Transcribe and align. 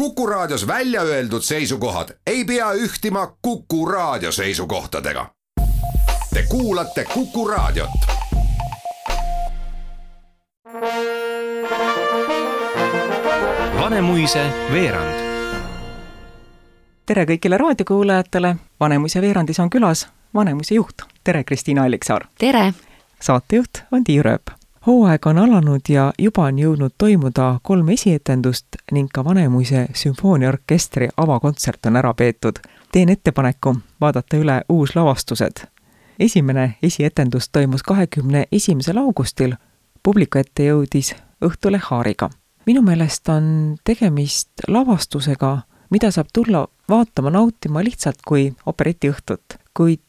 Kuku 0.00 0.26
Raadios 0.26 0.66
välja 0.66 1.02
öeldud 1.02 1.42
seisukohad 1.42 2.08
ei 2.26 2.44
pea 2.44 2.72
ühtima 2.72 3.36
Kuku 3.42 3.86
Raadio 3.86 4.32
seisukohtadega. 4.32 5.26
Te 6.34 6.42
kuulate 6.48 7.04
Kuku 7.04 7.48
Raadiot. 7.48 7.90
Vanemuise 13.80 14.46
veerand. 14.72 15.20
tere 17.06 17.24
kõigile 17.24 17.58
raadiokuulajatele, 17.58 18.56
Vanemuise 18.80 19.20
veerandis 19.20 19.60
on 19.60 19.70
külas 19.70 20.08
Vanemuise 20.34 20.74
juht, 20.74 21.02
tere 21.24 21.44
Kristiina 21.44 21.84
Alliksaar! 21.84 22.24
tere! 22.38 22.74
saatejuht 23.20 23.82
on 23.92 24.04
Tiia 24.04 24.22
Rööp 24.22 24.59
hooaeg 24.86 25.26
on 25.26 25.38
alanud 25.38 25.80
ja 25.88 26.12
juba 26.18 26.44
on 26.44 26.58
jõudnud 26.58 26.94
toimuda 26.98 27.60
kolm 27.62 27.88
esietendust 27.88 28.66
ning 28.92 29.08
ka 29.12 29.24
Vanemuise 29.24 29.86
sümfooniaorkestri 29.94 31.08
avakontsert 31.16 31.86
on 31.86 31.96
ära 31.96 32.14
peetud. 32.14 32.58
teen 32.92 33.08
ettepaneku 33.08 33.76
vaadata 34.00 34.36
üle 34.36 34.62
uuslavastused. 34.68 35.66
esimene 36.18 36.76
esietendus 36.82 37.48
toimus 37.48 37.82
kahekümne 37.82 38.44
esimesel 38.52 38.96
augustil, 38.96 39.54
publiku 40.02 40.38
ette 40.38 40.62
jõudis 40.62 41.14
Õhtuleh 41.44 41.82
Haariga. 41.82 42.30
minu 42.66 42.82
meelest 42.82 43.28
on 43.28 43.76
tegemist 43.84 44.50
lavastusega, 44.68 45.58
mida 45.90 46.10
saab 46.10 46.26
tulla 46.32 46.68
vaatama, 46.88 47.30
nautima 47.30 47.84
lihtsalt 47.84 48.18
kui 48.26 48.54
operetiõhtut, 48.66 49.42
kuid 49.74 50.00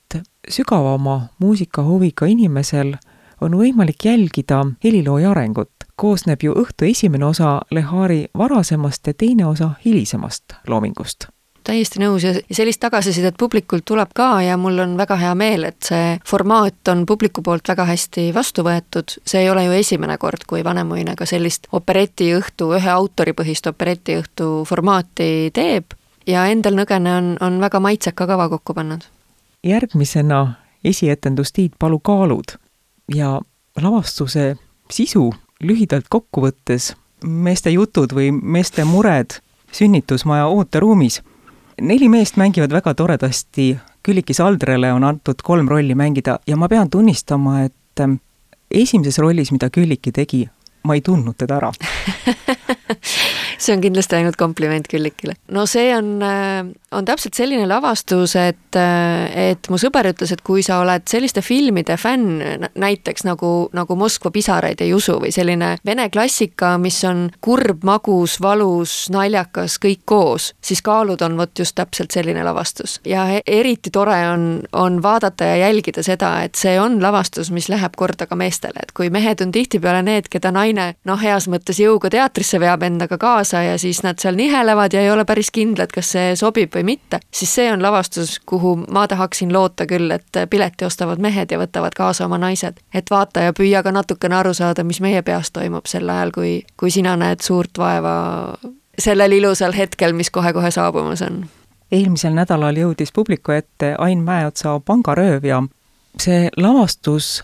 sügavama 0.49 1.27
muusikahuviga 1.39 2.25
inimesel 2.25 2.95
on 3.41 3.57
võimalik 3.57 4.05
jälgida 4.05 4.65
helilooja 4.83 5.31
arengut. 5.31 5.69
koosneb 5.95 6.41
ju 6.41 6.53
õhtu 6.53 6.85
esimene 6.89 7.25
osa 7.25 7.61
Lehari 7.71 8.25
varasemast 8.37 9.07
ja 9.07 9.13
teine 9.13 9.45
osa 9.45 9.69
hilisemast 9.85 10.43
loomingust 10.67 11.27
täiesti 11.63 11.99
nõus 12.01 12.23
ja 12.25 12.33
sellist 12.51 12.79
tagasisidet 12.81 13.35
publikult 13.37 13.85
tuleb 13.85 14.09
ka 14.15 14.41
ja 14.41 14.57
mul 14.57 14.79
on 14.81 14.95
väga 14.97 15.15
hea 15.15 15.33
meel, 15.37 15.63
et 15.69 15.77
see 15.85 16.17
formaat 16.27 16.87
on 16.89 17.05
publiku 17.05 17.43
poolt 17.45 17.69
väga 17.69 17.85
hästi 17.85 18.31
vastu 18.33 18.65
võetud, 18.65 19.13
see 19.25 19.43
ei 19.43 19.49
ole 19.49 19.65
ju 19.67 19.75
esimene 19.77 20.17
kord, 20.17 20.45
kui 20.47 20.63
Vanemuine 20.63 21.15
ka 21.15 21.25
sellist 21.29 21.67
operetiõhtu, 21.71 22.71
ühe 22.77 22.89
autoripõhist 22.89 23.69
operetiõhtu 23.69 24.49
formaati 24.67 25.51
teeb 25.53 25.93
ja 26.27 26.47
Endel 26.49 26.77
Nõgene 26.77 27.13
on, 27.17 27.31
on 27.41 27.61
väga 27.61 27.79
maitseka 27.79 28.27
kava 28.27 28.49
kokku 28.49 28.73
pannud. 28.73 29.05
järgmisena 29.63 30.41
esietendus 30.83 31.51
Tiit 31.51 31.77
Palu 31.79 31.99
Kaalud 31.99 32.57
ja 33.15 33.41
lavastuse 33.81 34.55
sisu 34.91 35.31
lühidalt 35.63 36.09
kokku 36.09 36.41
võttes, 36.45 36.93
meeste 37.23 37.69
jutud 37.69 38.13
või 38.13 38.31
meeste 38.31 38.85
mured 38.85 39.39
sünnitusmaja 39.71 40.47
ooteruumis. 40.47 41.21
neli 41.81 42.09
meest 42.09 42.37
mängivad 42.37 42.71
väga 42.71 42.93
toredasti, 42.93 43.77
Külliki 44.03 44.33
Saldrele 44.33 44.93
on 44.93 45.03
antud 45.03 45.41
kolm 45.43 45.67
rolli 45.69 45.95
mängida 45.95 46.39
ja 46.47 46.57
ma 46.57 46.67
pean 46.67 46.89
tunnistama, 46.89 47.61
et 47.63 47.99
ähm, 47.99 48.13
esimeses 48.71 49.19
rollis, 49.19 49.51
mida 49.51 49.69
Külliki 49.69 50.11
tegi, 50.11 50.49
ma 50.83 50.93
ei 50.93 51.01
tundnud 51.01 51.37
teda 51.37 51.57
ära 51.57 51.71
see 53.65 53.75
on 53.75 53.81
kindlasti 53.83 54.17
ainult 54.17 54.37
kompliment 54.39 54.87
Küllikile. 54.91 55.35
no 55.51 55.65
see 55.69 55.91
on, 55.95 56.21
äh, 56.25 56.65
on 56.91 57.05
täpselt 57.05 57.37
selline 57.37 57.67
lavastus, 57.69 58.35
et, 58.35 58.75
äh, 58.75 59.51
et 59.51 59.69
mu 59.69 59.79
sõber 59.81 60.11
ütles, 60.11 60.33
et 60.33 60.41
kui 60.45 60.63
sa 60.65 60.81
oled 60.81 61.05
selliste 61.09 61.43
filmide 61.45 61.97
fänn, 62.01 62.41
näiteks 62.75 63.25
nagu, 63.27 63.69
nagu 63.77 63.95
Moskva 63.99 64.31
pisaraid 64.33 64.81
ei 64.81 64.93
usu 64.95 65.17
või 65.21 65.33
selline 65.33 65.75
vene 65.85 66.07
klassika, 66.13 66.73
mis 66.81 66.97
on 67.07 67.27
kurb, 67.41 67.85
magus, 67.87 68.39
valus, 68.41 68.95
naljakas, 69.13 69.77
kõik 69.81 70.03
koos, 70.05 70.51
siis 70.61 70.81
Kaalud 70.81 71.21
on 71.21 71.37
vot 71.37 71.59
just 71.59 71.75
täpselt 71.77 72.11
selline 72.11 72.43
lavastus. 72.43 72.99
ja 73.05 73.27
eriti 73.47 73.91
tore 73.91 74.17
on, 74.29 74.63
on 74.73 75.01
vaadata 75.03 75.45
ja 75.53 75.67
jälgida 75.67 76.03
seda, 76.03 76.33
et 76.43 76.55
see 76.55 76.79
on 76.79 77.01
lavastus, 77.03 77.51
mis 77.51 77.69
läheb 77.69 77.95
korda 77.97 78.25
ka 78.25 78.35
meestele, 78.35 78.81
et 78.83 78.91
kui 78.97 79.09
mehed 79.09 79.41
on 79.41 79.51
tihtipeale 79.51 80.01
need, 80.05 80.29
keda 80.31 80.51
naine 80.51 80.93
noh, 81.05 81.19
heas 81.21 81.47
mõttes 81.51 81.79
jõuga 81.81 82.09
teatrisse 82.11 82.59
veab 82.61 82.83
endaga 82.83 83.17
kaasa, 83.21 83.50
kaasa 83.51 83.63
ja 83.63 83.77
siis 83.77 84.03
nad 84.03 84.15
seal 84.19 84.35
nihelevad 84.35 84.93
ja 84.93 85.01
ei 85.01 85.11
ole 85.11 85.25
päris 85.25 85.51
kindlad, 85.51 85.91
kas 85.93 86.11
see 86.11 86.35
sobib 86.35 86.75
või 86.75 86.83
mitte, 86.83 87.19
siis 87.31 87.55
see 87.55 87.71
on 87.71 87.81
lavastus, 87.81 88.39
kuhu 88.45 88.75
ma 88.91 89.07
tahaksin 89.07 89.53
loota 89.53 89.85
küll, 89.87 90.11
et 90.11 90.47
pileti 90.49 90.85
ostavad 90.85 91.19
mehed 91.19 91.51
ja 91.51 91.59
võtavad 91.59 91.95
kaasa 91.95 92.25
oma 92.25 92.37
naised. 92.37 92.79
et 92.93 93.09
vaata 93.09 93.39
ja 93.39 93.53
püüa 93.53 93.83
ka 93.83 93.91
natukene 93.91 94.35
aru 94.35 94.53
saada, 94.53 94.83
mis 94.83 95.01
meie 95.01 95.21
peas 95.21 95.51
toimub 95.51 95.85
sel 95.85 96.09
ajal, 96.09 96.31
kui, 96.31 96.63
kui 96.77 96.91
sina 96.91 97.15
näed 97.15 97.41
suurt 97.41 97.77
vaeva 97.77 98.57
sellel 98.99 99.31
ilusal 99.31 99.73
hetkel, 99.73 100.13
mis 100.13 100.29
kohe-kohe 100.29 100.71
saabumas 100.71 101.21
on. 101.21 101.45
eelmisel 101.91 102.33
nädalal 102.33 102.77
jõudis 102.77 103.11
publiku 103.11 103.51
ette 103.51 103.95
Ain 103.97 104.23
Mäeotsa 104.23 104.79
Pangarööv 104.79 105.45
ja 105.45 105.63
see 106.19 106.49
lavastus 106.57 107.43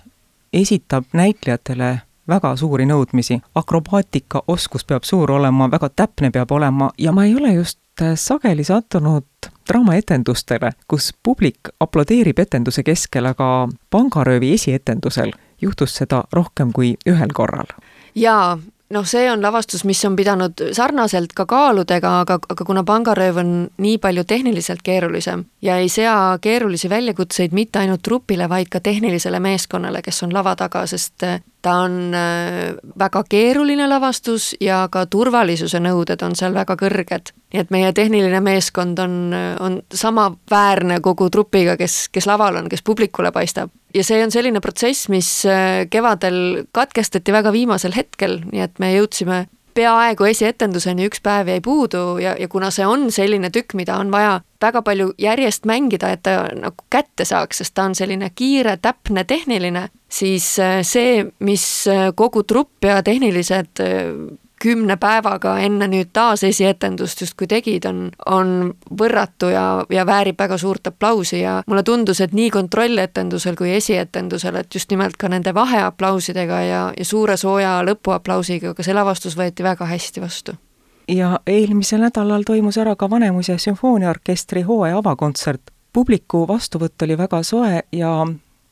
esitab 0.53 1.03
näitlejatele 1.13 2.06
väga 2.28 2.56
suuri 2.56 2.86
nõudmisi. 2.86 3.42
akrobaatika 3.56 4.44
oskus 4.48 4.86
peab 4.86 5.04
suur 5.04 5.32
olema, 5.32 5.72
väga 5.72 5.90
täpne 5.90 6.32
peab 6.32 6.52
olema 6.52 6.90
ja 6.98 7.12
ma 7.12 7.26
ei 7.26 7.36
ole 7.36 7.54
just 7.54 7.80
äh, 8.02 8.14
sageli 8.16 8.64
sattunud 8.64 9.26
draamaetendustele, 9.70 10.72
kus 10.88 11.14
publik 11.24 11.70
aplodeerib 11.80 12.40
etenduse 12.40 12.84
keskel, 12.84 13.26
aga 13.26 13.68
pangaröövi 13.90 14.54
esietendusel 14.54 15.32
juhtus 15.62 15.96
seda 15.96 16.24
rohkem 16.32 16.72
kui 16.74 16.96
ühel 17.10 17.34
korral. 17.34 17.68
jaa, 18.16 18.58
noh, 18.90 19.06
see 19.06 19.28
on 19.32 19.42
lavastus, 19.42 19.84
mis 19.86 20.06
on 20.06 20.16
pidanud 20.16 20.64
sarnaselt 20.74 21.34
ka 21.36 21.46
kaaludega, 21.46 22.14
aga, 22.22 22.40
aga 22.50 22.66
kuna 22.66 22.84
pangarööv 22.88 23.42
on 23.44 23.52
nii 23.78 23.98
palju 24.04 24.24
tehniliselt 24.28 24.84
keerulisem 24.84 25.46
ja 25.62 25.78
ei 25.78 25.90
sea 25.90 26.38
keerulisi 26.42 26.90
väljakutseid 26.90 27.54
mitte 27.54 27.80
ainult 27.80 28.02
trupile, 28.02 28.50
vaid 28.50 28.72
ka 28.72 28.80
tehnilisele 28.80 29.40
meeskonnale, 29.44 30.02
kes 30.02 30.24
on 30.24 30.34
lava 30.34 30.56
taga, 30.56 30.86
sest 30.88 31.28
ta 31.67 31.75
on 31.83 32.13
äh, 32.16 32.75
väga 33.00 33.23
keeruline 33.29 33.88
lavastus 33.91 34.53
ja 34.63 34.85
ka 34.91 35.03
turvalisuse 35.11 35.81
nõuded 35.83 36.22
on 36.23 36.35
seal 36.39 36.55
väga 36.55 36.78
kõrged. 36.79 37.33
nii 37.53 37.61
et 37.63 37.72
meie 37.72 37.91
tehniline 37.95 38.39
meeskond 38.44 39.00
on, 39.00 39.35
on 39.59 39.81
samaväärne 39.94 41.00
kogu 41.03 41.29
trupiga, 41.31 41.78
kes, 41.79 42.07
kes 42.11 42.28
laval 42.28 42.61
on, 42.61 42.69
kes 42.72 42.83
publikule 42.83 43.31
paistab. 43.35 43.72
ja 43.94 44.03
see 44.03 44.23
on 44.23 44.31
selline 44.31 44.61
protsess, 44.63 45.09
mis 45.11 45.29
äh, 45.45 45.83
kevadel 45.91 46.67
katkestati 46.72 47.35
väga 47.35 47.51
viimasel 47.51 47.95
hetkel, 47.95 48.39
nii 48.51 48.63
et 48.63 48.79
me 48.79 48.94
jõudsime 48.95 49.45
peaaegu 49.78 50.28
esietenduseni 50.30 51.08
üks 51.08 51.22
päev 51.24 51.52
jäi 51.52 51.62
puudu 51.64 52.18
ja, 52.22 52.36
ja 52.40 52.48
kuna 52.52 52.72
see 52.74 52.88
on 52.88 53.08
selline 53.14 53.52
tükk, 53.54 53.76
mida 53.78 53.98
on 54.02 54.12
vaja 54.14 54.40
väga 54.62 54.82
palju 54.82 55.12
järjest 55.22 55.68
mängida, 55.70 56.12
et 56.16 56.24
ta 56.26 56.48
nagu 56.58 56.88
kätte 56.94 57.26
saaks, 57.28 57.62
sest 57.62 57.76
ta 57.78 57.86
on 57.90 57.96
selline 57.98 58.32
kiire, 58.36 58.78
täpne, 58.82 59.24
tehniline, 59.28 59.88
siis 60.10 60.50
äh, 60.64 60.82
see, 60.88 61.28
mis 61.40 61.66
äh, 61.92 62.10
kogu 62.18 62.44
trupp 62.48 62.86
ja 62.86 63.02
tehnilised 63.06 63.84
äh, 63.84 64.12
kümne 64.62 64.97
päevaga 64.97 65.57
enne 65.59 65.88
nüüd 65.88 66.09
taas 66.13 66.44
esietendust 66.44 67.22
justkui 67.22 67.47
tegid, 67.47 67.85
on, 67.85 68.09
on 68.25 68.73
võrratu 69.00 69.51
ja, 69.53 69.66
ja 69.90 70.06
väärib 70.06 70.40
väga 70.40 70.57
suurt 70.57 70.88
aplausi 70.88 71.41
ja 71.41 71.62
mulle 71.68 71.84
tundus, 71.84 72.22
et 72.22 72.34
nii 72.34 72.50
kontrolletendusel 72.53 73.56
kui 73.56 73.73
esietendusel, 73.78 74.56
et 74.56 74.73
just 74.73 74.91
nimelt 74.91 75.17
ka 75.17 75.29
nende 75.29 75.53
vaheaplausidega 75.53 76.62
ja, 76.62 76.85
ja 76.97 77.06
suure 77.06 77.38
sooja 77.38 77.79
lõpuaplausiga 77.85 78.73
ka 78.73 78.85
see 78.85 78.97
lavastus 78.97 79.38
võeti 79.38 79.66
väga 79.66 79.85
hästi 79.85 80.23
vastu 80.23 80.57
ja 81.07 81.40
eelmisel 81.47 82.01
nädalal 82.03 82.44
toimus 82.46 82.78
ära 82.78 82.96
ka 82.96 83.09
Vanemuise 83.09 83.57
sümfooniaorkestri 83.57 84.62
hooaja 84.62 84.97
avakontsert. 84.97 85.62
publiku 85.94 86.47
vastuvõtt 86.47 87.01
oli 87.01 87.17
väga 87.17 87.44
soe 87.44 87.81
ja 87.91 88.28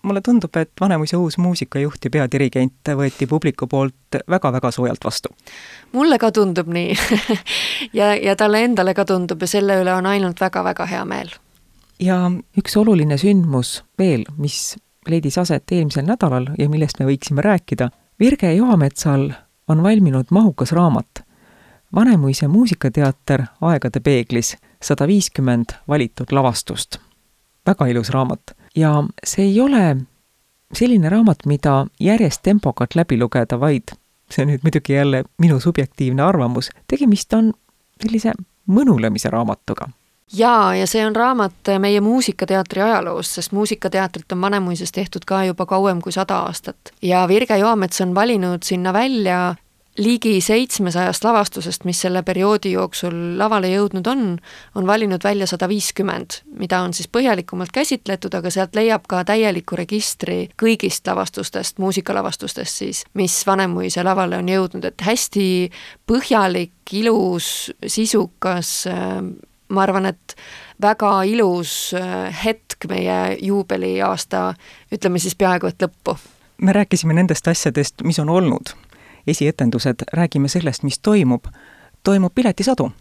mulle 0.06 0.22
tundub, 0.22 0.56
et 0.56 0.72
Vanemuise 0.82 1.18
uus 1.18 1.38
muusikajuht 1.42 2.06
ja 2.06 2.12
peadirigent 2.14 2.92
võeti 2.98 3.28
publiku 3.28 3.68
poolt 3.68 4.20
väga-väga 4.30 4.72
soojalt 4.72 5.06
vastu. 5.06 5.30
mulle 5.92 6.18
ka 6.22 6.32
tundub 6.32 6.68
nii 6.68 6.96
ja, 8.00 8.14
ja 8.16 8.36
talle 8.36 8.64
endale 8.64 8.94
ka 8.94 9.06
tundub 9.06 9.42
ja 9.42 9.48
selle 9.48 9.82
üle 9.82 9.94
on 9.94 10.06
ainult 10.06 10.42
väga-väga 10.42 10.86
hea 10.86 11.06
meel. 11.06 11.34
ja 12.00 12.32
üks 12.58 12.78
oluline 12.78 13.18
sündmus 13.18 13.84
veel, 13.98 14.26
mis 14.38 14.76
leidis 15.08 15.38
aset 15.38 15.72
eelmisel 15.72 16.06
nädalal 16.06 16.50
ja 16.58 16.70
millest 16.70 17.00
me 17.00 17.10
võiksime 17.10 17.42
rääkida, 17.46 17.90
Virge 18.20 18.54
Joametsal 18.54 19.32
on 19.68 19.84
valminud 19.84 20.32
mahukas 20.32 20.72
raamat 20.72 21.26
Vanemuise 21.96 22.48
muusikateater 22.48 23.44
Aegade 23.62 24.00
peeglis, 24.00 24.58
sada 24.84 25.08
viiskümmend 25.08 25.66
valitud 25.88 26.32
lavastust. 26.32 26.98
väga 27.68 27.86
ilus 27.86 28.10
raamat 28.10 28.42
ja 28.76 29.04
see 29.24 29.46
ei 29.46 29.60
ole 29.62 29.98
selline 30.74 31.10
raamat, 31.10 31.46
mida 31.46 31.86
järjest 32.00 32.42
tempokalt 32.44 32.96
läbi 32.96 33.20
lugeda, 33.20 33.60
vaid 33.60 33.96
see 34.32 34.44
on 34.44 34.52
nüüd 34.52 34.64
muidugi 34.66 34.94
jälle 34.94 35.24
minu 35.38 35.60
subjektiivne 35.60 36.24
arvamus, 36.24 36.72
tegemist 36.88 37.34
on 37.34 37.54
sellise 38.02 38.34
mõnulemise 38.66 39.30
raamatuga 39.30 39.90
jaa, 40.34 40.76
ja 40.76 40.88
see 40.88 41.06
on 41.06 41.16
raamat 41.16 41.70
meie 41.80 42.02
muusikateatri 42.02 42.82
ajaloost, 42.82 43.38
sest 43.38 43.52
muusikateatrit 43.52 44.32
on 44.32 44.42
Vanemuises 44.42 44.92
tehtud 44.92 45.26
ka 45.28 45.44
juba 45.46 45.66
kauem 45.66 46.02
kui 46.02 46.12
sada 46.12 46.40
aastat. 46.48 46.78
ja 47.02 47.28
Virge 47.28 47.58
Joamets 47.58 48.02
on 48.02 48.16
valinud 48.16 48.64
sinna 48.64 48.94
välja 48.94 49.56
ligi 49.98 50.42
seitsmesajast 50.42 51.24
lavastusest, 51.24 51.86
mis 51.88 52.02
selle 52.02 52.22
perioodi 52.28 52.74
jooksul 52.74 53.16
lavale 53.40 53.70
jõudnud 53.72 54.08
on, 54.12 54.24
on 54.76 54.88
valinud 54.88 55.24
välja 55.24 55.48
sada 55.48 55.70
viiskümmend, 55.72 56.42
mida 56.60 56.82
on 56.84 56.94
siis 56.94 57.08
põhjalikumalt 57.08 57.72
käsitletud, 57.76 58.36
aga 58.36 58.52
sealt 58.52 58.76
leiab 58.76 59.08
ka 59.08 59.24
täieliku 59.28 59.80
registri 59.80 60.50
kõigist 60.62 61.08
lavastustest, 61.08 61.80
muusikalavastustest 61.80 62.84
siis, 62.84 63.04
mis 63.14 63.38
Vanemuise 63.48 64.04
lavale 64.04 64.40
on 64.42 64.52
jõudnud, 64.52 64.86
et 64.86 65.08
hästi 65.08 65.48
põhjalik, 66.08 66.76
ilus, 66.92 67.72
sisukas, 67.88 68.78
ma 69.70 69.84
arvan, 69.88 70.12
et 70.12 70.36
väga 70.82 71.18
ilus 71.24 71.94
hetk 72.44 72.90
meie 72.92 73.38
juubeliaasta, 73.42 74.50
ütleme 74.92 75.24
siis 75.24 75.40
peaaegu 75.40 75.72
et 75.72 75.88
lõppu. 75.88 76.20
Me 76.62 76.72
rääkisime 76.76 77.16
nendest 77.16 77.48
asjadest, 77.48 78.04
mis 78.04 78.20
on 78.20 78.30
olnud 78.32 78.76
esietendused, 79.28 80.08
räägime 80.14 80.48
sellest, 80.48 80.84
mis 80.84 81.00
toimub, 81.00 81.46
toimub 82.04 82.36
piletisadu. 82.36 82.92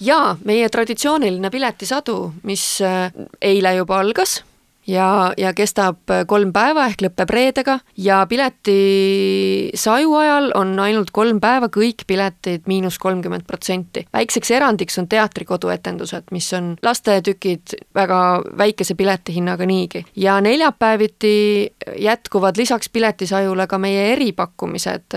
jaa, 0.00 0.36
meie 0.44 0.68
traditsiooniline 0.68 1.50
piletisadu, 1.50 2.32
mis 2.42 2.80
äh, 2.82 3.12
eile 3.42 3.74
juba 3.74 4.00
algas 4.00 4.44
ja, 4.86 5.32
ja 5.36 5.52
kestab 5.56 6.10
kolm 6.26 6.52
päeva 6.52 6.86
ehk 6.90 7.04
lõpeb 7.06 7.30
reedega 7.30 7.78
ja 7.96 8.20
piletisaju 8.28 10.14
ajal 10.20 10.50
on 10.58 10.74
ainult 10.80 11.10
kolm 11.14 11.40
päeva 11.40 11.70
kõik 11.72 12.06
piletid 12.06 12.68
miinus 12.70 12.98
kolmkümmend 12.98 13.46
protsenti. 13.46 14.06
väikseks 14.12 14.50
erandiks 14.50 14.98
on 14.98 15.08
teatrikodu 15.08 15.68
etendused, 15.74 16.30
mis 16.30 16.52
on 16.52 16.74
lastetükid 16.82 17.76
väga 17.94 18.42
väikese 18.58 18.94
piletihinnaga 18.94 19.66
niigi. 19.66 20.04
ja 20.16 20.40
neljapäeviti 20.40 21.72
jätkuvad 21.98 22.56
lisaks 22.56 22.88
piletisajule 22.88 23.66
ka 23.66 23.78
meie 23.78 24.12
eripakkumised 24.12 25.16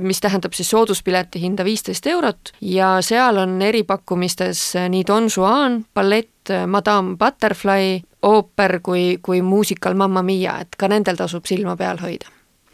mis 0.00 0.20
tähendab 0.20 0.52
siis 0.56 0.70
sooduspileti 0.70 1.40
hinda 1.40 1.64
viisteist 1.64 2.06
eurot 2.06 2.52
ja 2.60 2.96
seal 3.04 3.36
on 3.42 3.62
eripakkumistes 3.62 4.62
nii 4.88 5.04
Don 5.06 5.28
Juan, 5.36 5.84
ballett, 5.94 6.52
Madame 6.66 7.16
Butterfly, 7.16 8.00
ooper 8.22 8.80
kui, 8.82 9.18
kui 9.22 9.42
muusikal 9.42 9.94
Mamma 9.94 10.22
Mia, 10.22 10.58
et 10.60 10.76
ka 10.78 10.88
nendel 10.88 11.16
tasub 11.16 11.46
silma 11.46 11.76
peal 11.76 11.98
hoida. 12.02 12.26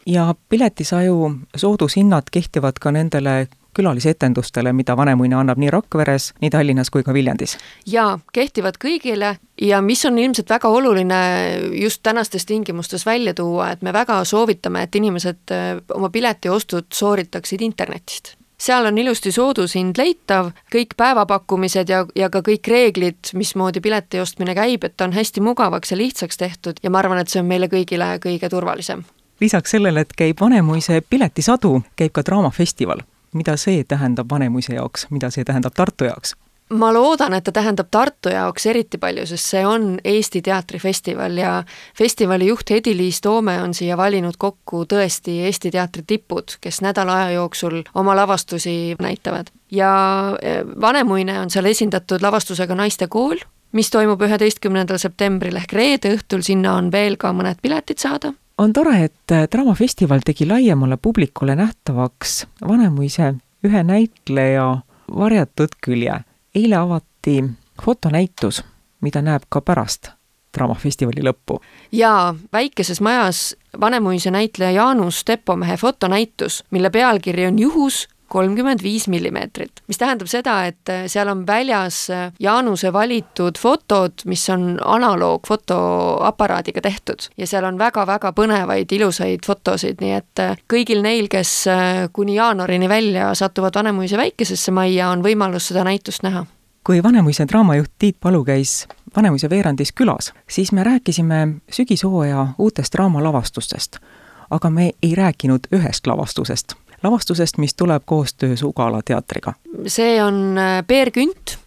ja 0.05 0.35
piletisaju 0.49 1.31
soodushinnad 1.55 2.29
kehtivad 2.31 2.79
ka 2.79 2.91
nendele 2.91 3.47
külalisetendustele, 3.77 4.73
mida 4.73 4.97
Vanemuine 4.97 5.35
annab 5.35 5.59
nii 5.61 5.69
Rakveres, 5.69 6.31
nii 6.41 6.49
Tallinnas 6.49 6.89
kui 6.89 7.03
ka 7.03 7.13
Viljandis? 7.13 7.57
jaa, 7.85 8.19
kehtivad 8.33 8.79
kõigile 8.81 9.35
ja 9.61 9.81
mis 9.81 10.05
on 10.05 10.17
ilmselt 10.17 10.49
väga 10.49 10.71
oluline 10.73 11.19
just 11.83 12.03
tänastes 12.03 12.45
tingimustes 12.45 13.05
välja 13.05 13.33
tuua, 13.33 13.71
et 13.71 13.81
me 13.81 13.93
väga 13.93 14.23
soovitame, 14.25 14.87
et 14.87 14.95
inimesed 14.95 15.53
äh, 15.53 15.69
oma 15.93 16.09
piletiostud 16.09 16.89
sooritaksid 16.93 17.61
internetist 17.61 18.36
seal 18.59 18.85
on 18.85 18.97
ilusti 18.97 19.31
soodushind 19.31 19.97
leitav, 19.97 20.51
kõik 20.73 20.95
päevapakkumised 20.97 21.89
ja, 21.89 22.05
ja 22.15 22.29
ka 22.29 22.41
kõik 22.45 22.67
reeglid, 22.67 23.33
mismoodi 23.33 23.81
pileti 23.81 24.19
ostmine 24.19 24.55
käib, 24.57 24.83
et 24.83 25.01
on 25.01 25.13
hästi 25.13 25.41
mugavaks 25.41 25.91
ja 25.91 25.97
lihtsaks 25.97 26.37
tehtud 26.37 26.81
ja 26.83 26.89
ma 26.89 27.03
arvan, 27.03 27.21
et 27.21 27.29
see 27.29 27.41
on 27.41 27.49
meile 27.49 27.69
kõigile 27.71 28.15
kõige 28.23 28.49
turvalisem. 28.49 29.03
lisaks 29.39 29.71
sellele, 29.71 30.01
et 30.01 30.17
käib 30.17 30.41
Vanemuise 30.41 31.01
piletisadu, 31.09 31.81
käib 31.95 32.11
ka 32.11 32.25
Draamafestival 32.25 33.05
mida 33.33 33.57
see 33.57 33.83
tähendab 33.83 34.29
Vanemuise 34.31 34.75
jaoks, 34.75 35.07
mida 35.09 35.29
see 35.31 35.45
tähendab 35.45 35.75
Tartu 35.75 36.09
jaoks? 36.09 36.35
Ma 36.69 36.93
loodan, 36.93 37.33
et 37.33 37.43
ta 37.43 37.51
tähendab 37.51 37.87
Tartu 37.91 38.29
jaoks 38.29 38.65
eriti 38.67 38.97
palju, 38.97 39.25
sest 39.29 39.53
see 39.53 39.65
on 39.65 39.97
Eesti 40.03 40.41
teatrifestival 40.43 41.37
ja 41.39 41.51
festivali 41.97 42.47
juht 42.47 42.71
Hedi-Liis 42.71 43.21
Toome 43.21 43.57
on 43.63 43.73
siia 43.73 43.97
valinud 43.97 44.35
kokku 44.37 44.83
tõesti 44.89 45.39
Eesti 45.47 45.71
teatri 45.71 46.03
tipud, 46.07 46.57
kes 46.61 46.81
nädala 46.83 47.21
aja 47.21 47.37
jooksul 47.37 47.81
oma 47.95 48.15
lavastusi 48.15 48.95
näitavad. 48.99 49.47
ja 49.71 49.91
e, 50.41 50.63
Vanemuine 50.81 51.39
on 51.39 51.49
seal 51.49 51.65
esindatud 51.65 52.21
lavastusega 52.21 52.75
Naistekool, 52.75 53.37
mis 53.71 53.89
toimub 53.89 54.21
üheteistkümnendal 54.21 54.97
septembril 54.97 55.55
ehk 55.55 55.73
reede 55.73 56.15
õhtul, 56.17 56.43
sinna 56.43 56.75
on 56.75 56.91
veel 56.91 57.17
ka 57.17 57.33
mõned 57.33 57.61
piletid 57.61 57.99
saada 57.99 58.33
on 58.57 58.73
tore, 58.73 59.03
et 59.05 59.31
äh, 59.31 59.45
Draamafestival 59.51 60.23
tegi 60.25 60.47
laiemale 60.49 60.97
publikule 60.97 61.55
nähtavaks 61.55 62.47
Vanemuise 62.67 63.35
ühe 63.63 63.83
näitleja 63.83 64.77
varjatud 65.15 65.77
külje. 65.83 66.19
Eile 66.57 66.75
avati 66.75 67.43
fotonäitus, 67.83 68.63
mida 69.01 69.21
näeb 69.21 69.45
ka 69.49 69.61
pärast 69.61 70.11
Draamafestivali 70.57 71.21
lõppu. 71.21 71.59
jaa, 71.91 72.35
väikeses 72.53 73.01
majas 73.01 73.55
Vanemuise 73.79 74.31
näitleja 74.31 74.71
Jaanus 74.71 75.25
Tepomehe 75.25 75.77
fotonäitus, 75.77 76.63
mille 76.71 76.89
pealkiri 76.89 77.45
on 77.47 77.59
Juhus 77.59 78.07
kolmkümmend 78.27 78.83
viis 78.83 79.07
millimeetrit, 79.07 79.81
mis 79.87 79.97
tähendab 79.97 80.27
seda, 80.27 80.57
et 80.67 80.89
äh, 80.91 81.05
seal 81.07 81.29
on 81.31 81.45
väljas 81.47 82.09
äh, 82.11 82.31
Jaanuse 82.39 82.91
valitud 82.93 83.59
fotod, 83.59 84.23
mis 84.25 84.49
on 84.49 84.79
analoogfotoaparaadiga 84.85 86.81
tehtud 86.81 87.29
ja 87.37 87.47
seal 87.47 87.65
on 87.67 87.79
väga-väga 87.79 88.33
põnevaid 88.35 88.91
ilusaid 88.91 89.47
fotosid, 89.47 90.01
nii 90.03 90.13
et 90.19 90.43
äh, 90.43 90.57
kõigil 90.73 91.01
neil, 91.05 91.29
kes 91.31 91.53
kuni 92.13 92.35
jaanuarini 92.35 92.89
välja 92.89 93.31
satuvad 93.35 93.75
Vanemuise 93.75 94.17
väikesesse 94.17 94.71
majja, 94.71 95.09
on 95.09 95.23
võimalus 95.23 95.71
seda 95.71 95.83
näitust 95.87 96.23
näha. 96.23 96.45
kui 96.83 97.03
Vanemuise 97.03 97.45
draamajuht 97.47 97.91
Tiit 97.99 98.17
Palu 98.19 98.43
käis 98.43 98.87
Vanemuise 99.15 99.49
veerandis 99.49 99.91
külas, 99.91 100.33
siis 100.49 100.71
me 100.71 100.83
rääkisime 100.83 101.47
sügishooaja 101.71 102.47
uutest 102.57 102.93
draamalavastustest. 102.93 103.97
aga 104.49 104.69
me 104.69 104.91
ei 105.03 105.15
rääkinud 105.15 105.67
ühest 105.71 106.07
lavastusest 106.07 106.75
lavastusest, 107.03 107.57
mis 107.57 107.75
tuleb 107.75 108.03
koostöös 108.05 108.63
Ugala 108.63 109.01
teatriga. 109.05 109.53
see 109.87 110.23
on 110.23 110.57
äh, 110.57 110.83
Peer 110.87 111.11
Künt 111.11 111.57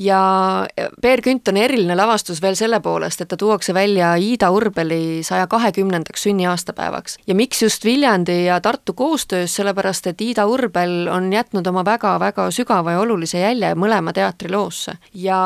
ja 0.00 0.66
Peer 1.02 1.20
Künt 1.20 1.48
on 1.48 1.58
eriline 1.60 1.94
lavastus 1.96 2.40
veel 2.42 2.56
selle 2.56 2.80
poolest, 2.80 3.20
et 3.20 3.28
ta 3.28 3.36
tuuakse 3.36 3.74
välja 3.76 4.14
Ida 4.16 4.50
Urbeli 4.50 5.20
saja 5.26 5.46
kahekümnendaks 5.46 6.22
sünniaastapäevaks. 6.22 7.18
ja 7.26 7.34
miks 7.34 7.62
just 7.62 7.84
Viljandi 7.84 8.44
ja 8.44 8.60
Tartu 8.60 8.92
koostöös, 8.92 9.56
sellepärast 9.56 10.06
et 10.06 10.20
Ida 10.20 10.46
Urbel 10.46 11.08
on 11.12 11.32
jätnud 11.32 11.66
oma 11.66 11.84
väga-väga 11.84 12.50
sügava 12.50 12.92
ja 12.92 13.00
olulise 13.00 13.38
jälje 13.38 13.74
mõlema 13.74 14.12
teatri 14.12 14.50
loosse. 14.50 14.92
ja 15.14 15.40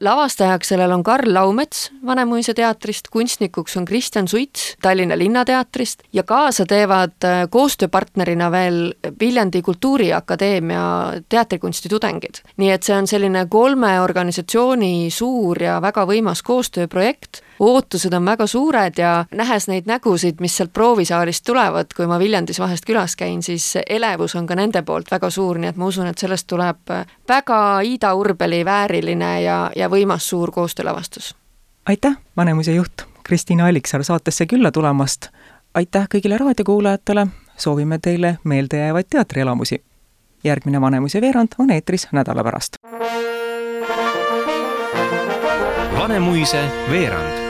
lavastajaks 0.00 0.68
sellel 0.68 0.92
on 0.92 1.02
Karl 1.02 1.34
Laumets 1.34 1.90
Vanemuise 2.06 2.54
teatrist, 2.54 3.08
kunstnikuks 3.08 3.76
on 3.76 3.84
Kristjan 3.84 4.28
Suits 4.28 4.76
Tallinna 4.82 5.18
Linnateatrist 5.18 6.02
ja 6.12 6.22
kaasa 6.22 6.66
teevad 6.66 7.24
äh, 7.24 7.48
koostööpartnerina 7.50 8.50
veel 8.50 8.94
Viljandi 9.20 9.62
Kultuuriakadeemia 9.62 10.84
teatrikunsti 11.28 11.88
tudengid. 11.88 12.44
nii 12.56 12.70
et 12.70 12.82
see 12.82 12.96
on 12.96 13.06
selline 13.06 13.46
kolme 13.50 13.93
kolme 13.94 14.04
organisatsiooni 14.04 15.10
suur 15.10 15.62
ja 15.62 15.80
väga 15.82 16.04
võimas 16.06 16.42
koostööprojekt, 16.42 17.42
ootused 17.60 18.12
on 18.12 18.24
väga 18.26 18.46
suured 18.46 18.98
ja 18.98 19.24
nähes 19.30 19.68
neid 19.68 19.86
nägusid, 19.86 20.40
mis 20.40 20.56
sealt 20.56 20.72
proovisaalist 20.72 21.44
tulevad, 21.46 21.94
kui 21.94 22.06
ma 22.06 22.18
Viljandis 22.18 22.58
vahest 22.58 22.84
külas 22.84 23.14
käin, 23.16 23.42
siis 23.42 23.76
elevus 23.88 24.34
on 24.34 24.46
ka 24.46 24.54
nende 24.54 24.82
poolt 24.82 25.10
väga 25.10 25.30
suur, 25.30 25.58
nii 25.58 25.70
et 25.70 25.76
ma 25.76 25.86
usun, 25.86 26.06
et 26.06 26.18
sellest 26.18 26.46
tuleb 26.46 26.90
väga 27.28 27.60
Ida 27.82 28.14
Urbeli 28.14 28.64
vääriline 28.64 29.42
ja, 29.42 29.70
ja 29.76 29.88
võimas 29.88 30.28
suur 30.28 30.50
koostöölavastus. 30.50 31.34
aitäh, 31.86 32.16
Vanemuise 32.36 32.72
juht 32.72 33.06
Kristiina 33.22 33.66
Alliksaar 33.66 34.04
saatesse 34.04 34.46
külla 34.46 34.72
tulemast, 34.72 35.30
aitäh 35.74 36.08
kõigile 36.10 36.38
raadiokuulajatele, 36.38 37.26
soovime 37.56 37.98
teile 37.98 38.38
meeldejäävaid 38.44 39.06
teatrielamusi 39.10 39.84
järgmine 40.44 40.80
Vanemuise 40.80 41.20
veerand 41.20 41.48
on 41.58 41.70
eetris 41.70 42.08
nädala 42.12 42.44
pärast. 42.44 42.76
Vanemuise 46.04 46.60
veerand 46.90 47.43